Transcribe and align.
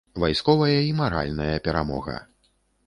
Вайсковая 0.21 0.79
і 0.85 0.89
маральная 1.01 1.55
перамога. 1.69 2.15